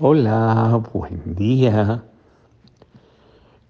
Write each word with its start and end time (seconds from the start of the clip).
Hola, 0.00 0.80
buen 0.92 1.34
día. 1.34 2.04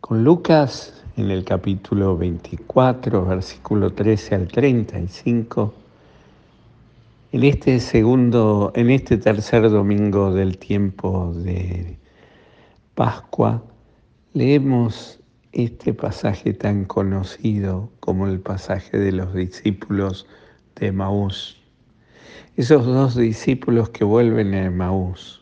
Con 0.03 0.25
Lucas 0.25 1.03
en 1.17 1.31
el 1.31 1.43
capítulo 1.43 2.19
24, 2.19 3.25
versículo 3.25 3.95
13 3.95 4.35
al 4.35 4.49
35, 4.49 5.73
en 7.33 7.45
este 7.45 7.81
segundo, 7.81 8.73
en 8.75 8.91
este 8.91 9.17
tercer 9.17 9.71
domingo 9.71 10.31
del 10.35 10.59
tiempo 10.59 11.33
de 11.35 11.97
Pascua, 12.95 13.63
leemos 14.35 15.21
este 15.53 15.95
pasaje 15.95 16.53
tan 16.53 16.85
conocido 16.85 17.89
como 18.01 18.27
el 18.27 18.41
pasaje 18.41 18.99
de 18.99 19.13
los 19.13 19.33
discípulos 19.33 20.27
de 20.77 20.93
Maús. 20.93 21.57
Esos 22.59 22.85
dos 22.85 23.17
discípulos 23.17 23.89
que 23.89 24.05
vuelven 24.05 24.55
a 24.55 24.71
Maús. 24.71 25.38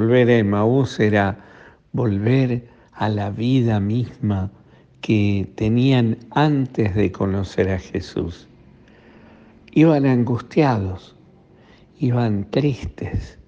Volver 0.00 0.30
a 0.30 0.44
Maús 0.44 0.98
era 0.98 1.36
volver 1.92 2.66
a 2.92 3.10
la 3.10 3.28
vida 3.28 3.80
misma 3.80 4.50
que 5.02 5.46
tenían 5.56 6.16
antes 6.30 6.94
de 6.94 7.12
conocer 7.12 7.68
a 7.68 7.78
Jesús. 7.78 8.48
Iban 9.72 10.06
angustiados, 10.06 11.16
iban 11.98 12.50
tristes. 12.50 13.38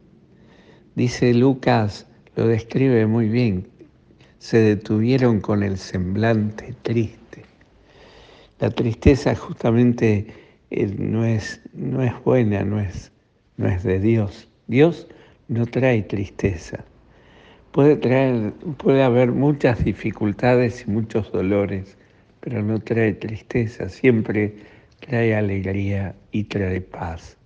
Dice 0.95 1.33
Lucas, 1.33 2.07
lo 2.37 2.47
describe 2.47 3.07
muy 3.07 3.31
bien, 3.31 3.67
se 4.39 4.59
detuvieron 4.59 5.41
con 5.41 5.63
el 5.63 5.79
semblante 5.79 6.75
triste. 6.83 7.47
La 8.59 8.69
tristeza 8.69 9.35
justamente 9.35 10.27
eh, 10.71 10.95
no 10.99 11.25
es, 11.25 11.63
no 11.73 12.03
es 12.03 12.13
buena, 12.25 12.63
no 12.63 12.79
es, 12.79 13.11
no 13.57 13.69
es 13.69 13.83
de 13.85 13.99
Dios. 13.99 14.51
Dios 14.67 15.09
no 15.49 15.67
trae 15.67 16.03
tristeza. 16.03 16.85
Puede, 17.73 17.97
traer, 17.97 18.53
puede 18.77 19.03
haber 19.03 19.33
muchas 19.33 19.85
dificultades 19.85 20.85
y 20.87 20.91
muchos 20.91 21.33
dolores, 21.33 21.97
pero 22.41 22.63
no 22.63 22.79
trae 22.81 23.13
tristeza, 23.15 23.89
siempre 23.89 24.55
trae 25.01 25.35
alegría 25.35 26.15
y 26.33 26.45
trae 26.45 26.81
paz. 26.81 27.37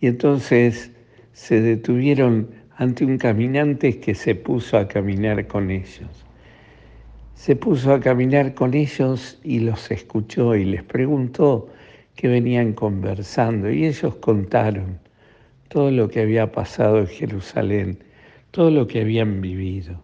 Y 0.00 0.08
entonces 0.08 0.90
se 1.32 1.60
detuvieron 1.60 2.48
ante 2.76 3.04
un 3.04 3.18
caminante 3.18 4.00
que 4.00 4.14
se 4.14 4.34
puso 4.34 4.76
a 4.78 4.88
caminar 4.88 5.46
con 5.46 5.70
ellos. 5.70 6.26
Se 7.34 7.56
puso 7.56 7.92
a 7.92 8.00
caminar 8.00 8.54
con 8.54 8.74
ellos 8.74 9.38
y 9.44 9.60
los 9.60 9.90
escuchó 9.90 10.54
y 10.54 10.64
les 10.64 10.82
preguntó 10.82 11.68
qué 12.16 12.28
venían 12.28 12.72
conversando 12.72 13.70
y 13.70 13.86
ellos 13.86 14.16
contaron 14.16 15.03
todo 15.68 15.90
lo 15.90 16.08
que 16.08 16.20
había 16.20 16.52
pasado 16.52 16.98
en 16.98 17.06
Jerusalén 17.06 17.98
todo 18.54 18.70
lo 18.70 18.86
que 18.86 19.00
habían 19.00 19.40
vivido. 19.40 20.00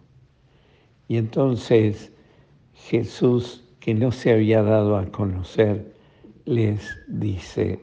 Y 1.07 1.15
entonces 1.15 2.11
Jesús, 2.73 3.63
que 3.79 3.93
no 3.93 4.11
se 4.11 4.33
había 4.33 4.61
dado 4.61 4.97
a 4.97 5.05
conocer, 5.05 5.95
les 6.43 6.81
dice, 7.07 7.79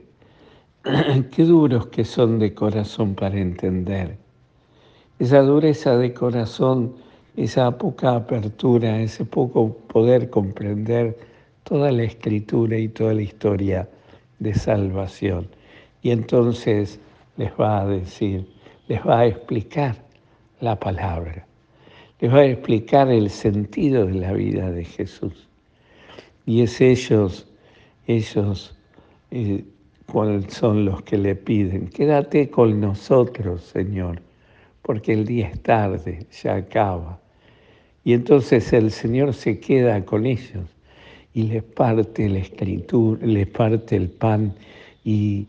qué 1.30 1.44
duros 1.44 1.86
que 1.86 2.04
son 2.04 2.38
de 2.38 2.52
corazón 2.52 3.14
para 3.14 3.40
entender. 3.40 4.18
Esa 5.18 5.40
dureza 5.40 5.96
de 5.96 6.12
corazón, 6.12 6.94
esa 7.34 7.70
poca 7.78 8.16
apertura, 8.16 9.00
ese 9.00 9.24
poco 9.24 9.74
poder 9.74 10.28
comprender 10.28 11.16
toda 11.64 11.90
la 11.92 12.02
escritura 12.02 12.76
y 12.76 12.88
toda 12.88 13.14
la 13.14 13.22
historia 13.22 13.88
de 14.38 14.52
salvación. 14.52 15.48
Y 16.02 16.10
entonces 16.10 17.00
les 17.38 17.50
va 17.52 17.80
a 17.80 17.86
decir, 17.86 18.44
les 18.88 19.00
va 19.06 19.20
a 19.20 19.26
explicar 19.26 19.96
la 20.60 20.78
palabra. 20.78 21.46
Les 22.20 22.30
va 22.32 22.40
a 22.40 22.46
explicar 22.46 23.10
el 23.10 23.30
sentido 23.30 24.06
de 24.06 24.14
la 24.14 24.32
vida 24.32 24.70
de 24.70 24.84
Jesús. 24.84 25.48
Y 26.46 26.62
es 26.62 26.80
ellos, 26.80 27.46
ellos 28.06 28.76
eh, 29.30 29.64
son 30.48 30.84
los 30.84 31.02
que 31.02 31.16
le 31.16 31.36
piden, 31.36 31.88
quédate 31.88 32.50
con 32.50 32.80
nosotros, 32.80 33.62
Señor, 33.62 34.20
porque 34.82 35.12
el 35.12 35.24
día 35.24 35.48
es 35.48 35.62
tarde, 35.62 36.26
ya 36.42 36.56
acaba. 36.56 37.20
Y 38.02 38.14
entonces 38.14 38.72
el 38.72 38.90
Señor 38.90 39.32
se 39.34 39.60
queda 39.60 40.04
con 40.04 40.26
ellos 40.26 40.64
y 41.34 41.42
les 41.42 41.62
parte 41.62 42.28
la 42.28 42.38
escritura, 42.38 43.24
les 43.24 43.46
parte 43.46 43.94
el 43.94 44.08
pan 44.08 44.54
y 45.04 45.46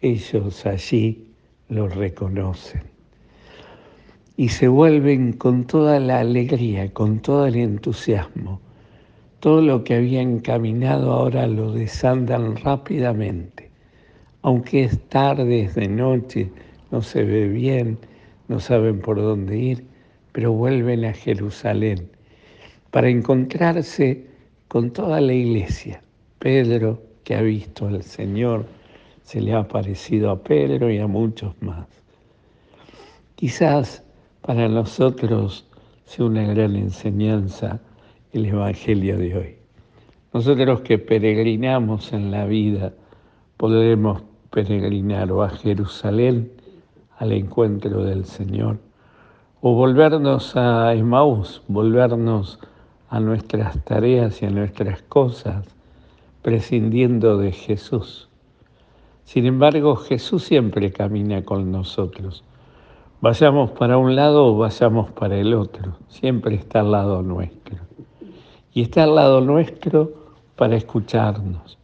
ellos 0.00 0.66
allí 0.66 1.27
lo 1.68 1.88
reconocen 1.88 2.82
y 4.38 4.50
se 4.50 4.68
vuelven 4.68 5.32
con 5.32 5.64
toda 5.64 5.98
la 5.98 6.20
alegría, 6.20 6.92
con 6.92 7.18
todo 7.18 7.46
el 7.46 7.56
entusiasmo. 7.56 8.60
Todo 9.40 9.60
lo 9.60 9.82
que 9.82 9.96
habían 9.96 10.38
caminado 10.38 11.12
ahora 11.12 11.48
lo 11.48 11.72
desandan 11.72 12.54
rápidamente. 12.54 13.68
Aunque 14.42 14.84
es 14.84 15.00
tarde, 15.08 15.62
es 15.62 15.74
de 15.74 15.88
noche, 15.88 16.52
no 16.92 17.02
se 17.02 17.24
ve 17.24 17.48
bien, 17.48 17.98
no 18.46 18.60
saben 18.60 19.00
por 19.00 19.16
dónde 19.16 19.58
ir, 19.58 19.84
pero 20.30 20.52
vuelven 20.52 21.04
a 21.04 21.12
Jerusalén 21.12 22.08
para 22.92 23.08
encontrarse 23.08 24.24
con 24.68 24.92
toda 24.92 25.20
la 25.20 25.32
iglesia. 25.32 26.00
Pedro, 26.38 27.02
que 27.24 27.34
ha 27.34 27.42
visto 27.42 27.88
al 27.88 28.04
Señor, 28.04 28.66
se 29.28 29.42
le 29.42 29.52
ha 29.52 29.68
parecido 29.68 30.30
a 30.30 30.42
Pedro 30.42 30.90
y 30.90 30.96
a 30.96 31.06
muchos 31.06 31.52
más. 31.60 31.86
Quizás 33.34 34.02
para 34.40 34.70
nosotros 34.70 35.66
sea 36.06 36.24
una 36.24 36.44
gran 36.44 36.74
enseñanza 36.76 37.78
el 38.32 38.46
Evangelio 38.46 39.18
de 39.18 39.36
hoy. 39.36 39.56
Nosotros 40.32 40.80
que 40.80 40.96
peregrinamos 40.96 42.14
en 42.14 42.30
la 42.30 42.46
vida, 42.46 42.94
podremos 43.58 44.22
peregrinar 44.48 45.30
o 45.30 45.42
a 45.42 45.50
Jerusalén 45.50 46.50
al 47.18 47.32
encuentro 47.32 48.04
del 48.04 48.24
Señor, 48.24 48.78
o 49.60 49.74
volvernos 49.74 50.56
a 50.56 50.94
Emmaús, 50.94 51.60
volvernos 51.68 52.58
a 53.10 53.20
nuestras 53.20 53.84
tareas 53.84 54.40
y 54.40 54.46
a 54.46 54.50
nuestras 54.50 55.02
cosas, 55.02 55.66
prescindiendo 56.40 57.36
de 57.36 57.52
Jesús. 57.52 58.27
Sin 59.28 59.44
embargo, 59.44 59.94
Jesús 59.94 60.44
siempre 60.44 60.90
camina 60.90 61.44
con 61.44 61.70
nosotros 61.70 62.42
Vayamos 63.20 63.72
para 63.72 63.98
un 63.98 64.16
lado 64.16 64.46
o 64.46 64.56
vayamos 64.56 65.10
para 65.10 65.36
el 65.36 65.52
otro, 65.52 65.98
siempre 66.08 66.54
está 66.54 66.80
al 66.80 66.92
lado 66.92 67.20
nuestro. 67.20 67.76
Y 68.72 68.80
está 68.80 69.02
al 69.02 69.16
lado 69.16 69.42
nuestro 69.42 70.12
para 70.56 70.76
escucharnos, 70.76 71.76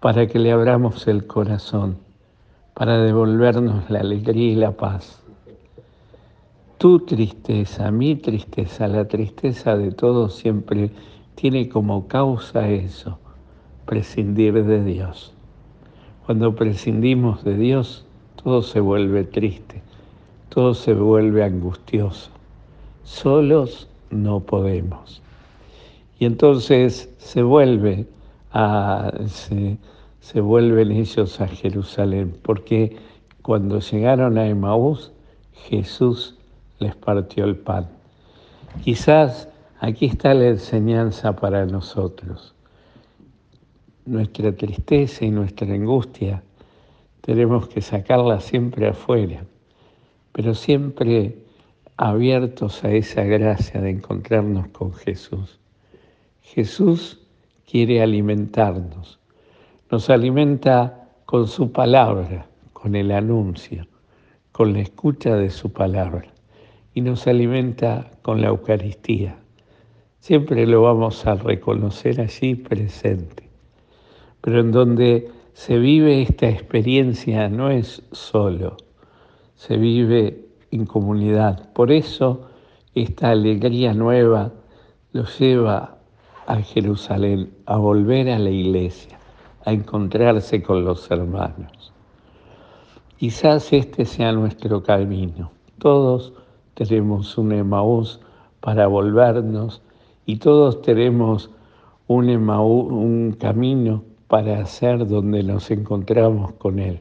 para 0.00 0.28
que 0.28 0.38
le 0.38 0.52
abramos 0.52 1.08
el 1.08 1.26
corazón, 1.26 1.96
para 2.74 2.98
devolvernos 2.98 3.90
la 3.90 4.00
alegría 4.00 4.52
y 4.52 4.54
la 4.54 4.72
paz. 4.72 5.20
Tu 6.78 7.00
tristeza, 7.00 7.90
mi 7.90 8.14
tristeza, 8.14 8.86
la 8.86 9.08
tristeza 9.08 9.76
de 9.76 9.90
todos 9.90 10.36
siempre 10.36 10.90
tiene 11.34 11.68
como 11.68 12.06
causa 12.06 12.68
eso, 12.68 13.18
prescindir 13.86 14.62
de 14.62 14.84
Dios. 14.84 15.35
Cuando 16.26 16.54
prescindimos 16.54 17.42
de 17.44 17.56
Dios, 17.56 18.04
todo 18.42 18.62
se 18.62 18.80
vuelve 18.80 19.24
triste 19.24 19.82
todo 20.56 20.72
se 20.72 20.94
vuelve 20.94 21.44
angustioso. 21.44 22.30
Solos 23.04 23.88
no 24.08 24.40
podemos. 24.40 25.20
Y 26.18 26.24
entonces 26.24 27.14
se 27.18 27.42
vuelve 27.42 28.06
a, 28.52 29.12
se, 29.26 29.76
se 30.20 30.40
vuelven 30.40 30.92
ellos 30.92 31.42
a 31.42 31.46
Jerusalén, 31.46 32.34
porque 32.42 32.96
cuando 33.42 33.80
llegaron 33.80 34.38
a 34.38 34.46
Emaús, 34.46 35.12
Jesús 35.52 36.38
les 36.78 36.96
partió 36.96 37.44
el 37.44 37.56
pan. 37.56 37.90
Quizás 38.82 39.50
aquí 39.80 40.06
está 40.06 40.32
la 40.32 40.46
enseñanza 40.46 41.36
para 41.36 41.66
nosotros. 41.66 42.54
Nuestra 44.06 44.52
tristeza 44.52 45.24
y 45.24 45.30
nuestra 45.30 45.72
angustia 45.72 46.42
tenemos 47.20 47.68
que 47.68 47.80
sacarla 47.80 48.40
siempre 48.40 48.88
afuera 48.88 49.44
pero 50.36 50.52
siempre 50.52 51.34
abiertos 51.96 52.84
a 52.84 52.90
esa 52.90 53.22
gracia 53.22 53.80
de 53.80 53.88
encontrarnos 53.88 54.68
con 54.68 54.92
Jesús. 54.92 55.58
Jesús 56.42 57.22
quiere 57.64 58.02
alimentarnos, 58.02 59.18
nos 59.90 60.10
alimenta 60.10 61.08
con 61.24 61.48
su 61.48 61.72
palabra, 61.72 62.46
con 62.74 62.96
el 62.96 63.12
anuncio, 63.12 63.86
con 64.52 64.74
la 64.74 64.80
escucha 64.80 65.36
de 65.36 65.48
su 65.48 65.72
palabra 65.72 66.28
y 66.92 67.00
nos 67.00 67.26
alimenta 67.26 68.10
con 68.20 68.42
la 68.42 68.48
Eucaristía. 68.48 69.38
Siempre 70.18 70.66
lo 70.66 70.82
vamos 70.82 71.24
a 71.24 71.36
reconocer 71.36 72.20
allí 72.20 72.56
presente, 72.56 73.45
pero 74.46 74.60
en 74.60 74.70
donde 74.70 75.28
se 75.54 75.76
vive 75.76 76.22
esta 76.22 76.48
experiencia 76.48 77.48
no 77.48 77.68
es 77.68 78.00
solo, 78.12 78.76
se 79.56 79.76
vive 79.76 80.46
en 80.70 80.86
comunidad. 80.86 81.72
Por 81.72 81.90
eso 81.90 82.42
esta 82.94 83.30
alegría 83.30 83.92
nueva 83.92 84.52
los 85.10 85.36
lleva 85.40 85.96
a 86.46 86.56
Jerusalén, 86.58 87.54
a 87.66 87.76
volver 87.76 88.30
a 88.30 88.38
la 88.38 88.50
iglesia, 88.50 89.18
a 89.64 89.72
encontrarse 89.72 90.62
con 90.62 90.84
los 90.84 91.10
hermanos. 91.10 91.92
Quizás 93.16 93.72
este 93.72 94.04
sea 94.04 94.30
nuestro 94.30 94.80
camino. 94.84 95.50
Todos 95.80 96.34
tenemos 96.74 97.36
un 97.36 97.50
Emaús 97.50 98.20
para 98.60 98.86
volvernos 98.86 99.82
y 100.24 100.36
todos 100.36 100.82
tenemos 100.82 101.50
un, 102.06 102.28
un 102.28 103.32
camino 103.32 104.04
para 104.28 104.60
hacer 104.60 105.06
donde 105.06 105.42
nos 105.42 105.70
encontramos 105.70 106.52
con 106.52 106.78
Él. 106.78 107.00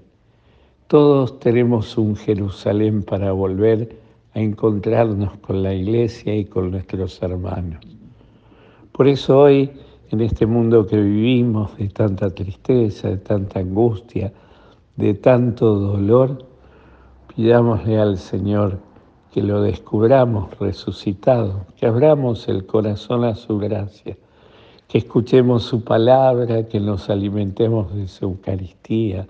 Todos 0.87 1.39
tenemos 1.39 1.97
un 1.97 2.15
Jerusalén 2.15 3.03
para 3.03 3.31
volver 3.31 3.97
a 4.33 4.39
encontrarnos 4.39 5.37
con 5.37 5.63
la 5.63 5.73
iglesia 5.73 6.35
y 6.35 6.45
con 6.45 6.71
nuestros 6.71 7.21
hermanos. 7.23 7.83
Por 8.91 9.07
eso 9.07 9.39
hoy, 9.39 9.71
en 10.11 10.21
este 10.21 10.45
mundo 10.45 10.85
que 10.85 10.97
vivimos 10.97 11.75
de 11.77 11.89
tanta 11.89 12.29
tristeza, 12.29 13.09
de 13.09 13.17
tanta 13.17 13.59
angustia, 13.59 14.31
de 14.95 15.13
tanto 15.15 15.75
dolor, 15.75 16.45
pidámosle 17.35 17.97
al 17.97 18.17
Señor 18.17 18.79
que 19.33 19.41
lo 19.41 19.61
descubramos 19.61 20.57
resucitado, 20.59 21.65
que 21.75 21.87
abramos 21.87 22.47
el 22.47 22.65
corazón 22.65 23.25
a 23.25 23.35
su 23.35 23.57
gracia, 23.57 24.15
que 24.87 24.99
escuchemos 24.99 25.63
su 25.63 25.83
palabra, 25.83 26.67
que 26.67 26.79
nos 26.79 27.09
alimentemos 27.09 27.93
de 27.95 28.07
su 28.07 28.25
Eucaristía, 28.25 29.25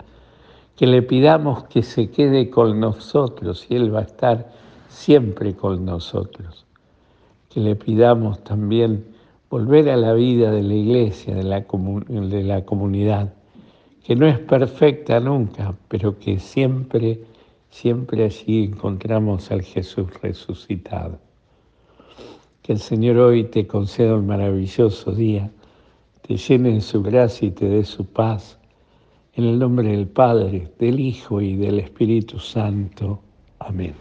que 0.76 0.86
le 0.86 1.02
pidamos 1.02 1.64
que 1.64 1.82
se 1.82 2.10
quede 2.10 2.50
con 2.50 2.78
nosotros 2.78 3.66
y 3.70 3.76
Él 3.76 3.94
va 3.94 4.00
a 4.00 4.02
estar 4.02 4.52
siempre 4.88 5.54
con 5.54 5.84
nosotros. 5.84 6.66
Que 7.48 7.60
le 7.60 7.76
pidamos 7.76 8.44
también 8.44 9.06
volver 9.48 9.88
a 9.88 9.96
la 9.96 10.12
vida 10.12 10.50
de 10.50 10.62
la 10.62 10.74
iglesia, 10.74 11.34
de 11.34 11.44
la, 11.44 11.60
de 11.60 12.42
la 12.42 12.64
comunidad, 12.64 13.32
que 14.04 14.14
no 14.14 14.26
es 14.26 14.38
perfecta 14.38 15.18
nunca, 15.20 15.74
pero 15.88 16.18
que 16.18 16.38
siempre, 16.38 17.20
siempre 17.70 18.24
allí 18.24 18.64
encontramos 18.64 19.50
al 19.50 19.62
Jesús 19.62 20.08
resucitado. 20.20 21.25
Que 22.66 22.72
el 22.72 22.80
Señor 22.80 23.18
hoy 23.18 23.44
te 23.44 23.64
conceda 23.64 24.16
un 24.16 24.26
maravilloso 24.26 25.12
día, 25.12 25.48
te 26.26 26.36
llene 26.36 26.72
de 26.72 26.80
su 26.80 27.00
gracia 27.00 27.46
y 27.46 27.52
te 27.52 27.68
dé 27.68 27.84
su 27.84 28.04
paz 28.04 28.58
en 29.34 29.44
el 29.44 29.60
nombre 29.60 29.90
del 29.90 30.08
Padre, 30.08 30.72
del 30.80 30.98
Hijo 30.98 31.40
y 31.40 31.54
del 31.54 31.78
Espíritu 31.78 32.40
Santo. 32.40 33.20
Amén. 33.60 33.94